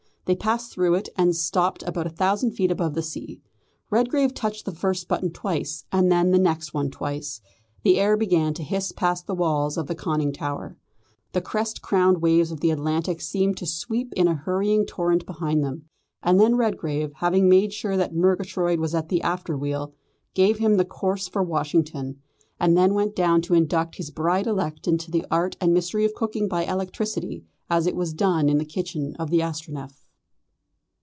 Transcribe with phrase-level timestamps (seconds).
[0.25, 3.41] They passed through it, and stopped about a thousand feet above the sea.
[3.89, 7.41] Redgrave touched the first button twice, and then the next one twice.
[7.83, 10.77] The air began to hiss past the walls of the conning tower.
[11.33, 15.65] The crest crowned waves of the Atlantic seemed to sweep in a hurrying torrent behind
[15.65, 15.89] them,
[16.23, 19.93] and then Redgrave, having made sure that Murgatroyd was at the after wheel,
[20.33, 22.19] gave him the course for Washington,
[22.57, 26.13] and then went down to induct his bride elect into the art and mystery of
[26.13, 30.05] cooking by electricity as it was done in the kitchen of the Astronef.